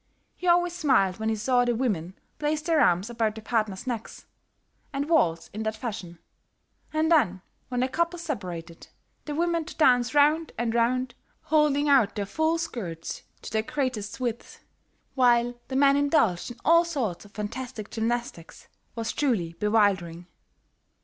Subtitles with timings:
[0.35, 4.25] He always smiled when he saw the women place their arms about their partners' necks
[4.91, 6.17] and waltz in that fashion;
[6.91, 8.87] and then, when the couples separated,
[9.25, 14.19] the women to dance round and round, holding out their full skirts to their greatest
[14.19, 14.63] width,
[15.13, 20.25] while the men indulged in all sorts of fantastic gymnastics, was truly bewildering.